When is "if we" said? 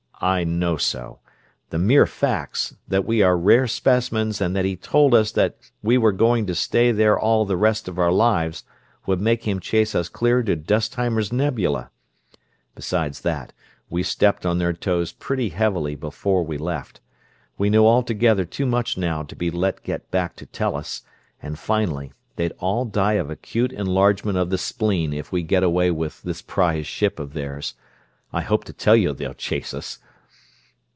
25.13-25.41